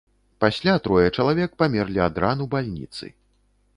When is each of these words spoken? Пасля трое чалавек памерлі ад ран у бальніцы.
Пасля 0.43 0.73
трое 0.87 1.03
чалавек 1.17 1.51
памерлі 1.63 2.03
ад 2.09 2.15
ран 2.25 2.37
у 2.47 2.49
бальніцы. 2.55 3.05